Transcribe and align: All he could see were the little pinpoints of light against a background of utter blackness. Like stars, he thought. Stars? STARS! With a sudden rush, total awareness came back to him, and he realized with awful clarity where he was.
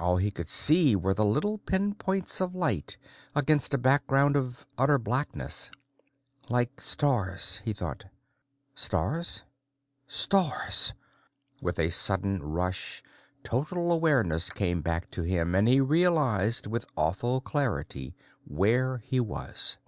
All 0.00 0.16
he 0.16 0.32
could 0.32 0.48
see 0.48 0.96
were 0.96 1.14
the 1.14 1.24
little 1.24 1.56
pinpoints 1.58 2.40
of 2.40 2.56
light 2.56 2.96
against 3.36 3.72
a 3.72 3.78
background 3.78 4.36
of 4.36 4.66
utter 4.76 4.98
blackness. 4.98 5.70
Like 6.48 6.80
stars, 6.80 7.58
he 7.64 7.72
thought. 7.72 8.06
Stars? 8.74 9.44
STARS! 10.08 10.92
With 11.62 11.78
a 11.78 11.90
sudden 11.90 12.42
rush, 12.42 13.00
total 13.44 13.92
awareness 13.92 14.50
came 14.50 14.82
back 14.82 15.08
to 15.12 15.22
him, 15.22 15.54
and 15.54 15.68
he 15.68 15.80
realized 15.80 16.66
with 16.66 16.88
awful 16.96 17.40
clarity 17.40 18.16
where 18.44 18.98
he 18.98 19.20
was. 19.20 19.78